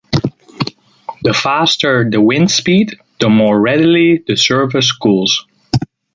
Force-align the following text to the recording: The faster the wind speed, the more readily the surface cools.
The 1.21 1.31
faster 1.31 2.09
the 2.09 2.19
wind 2.19 2.49
speed, 2.49 2.99
the 3.19 3.29
more 3.29 3.61
readily 3.61 4.23
the 4.25 4.35
surface 4.35 4.91
cools. 4.91 5.45